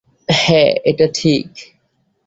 হা, 0.29 0.61
এটা 0.83 1.05
ঠিক। 1.13 1.47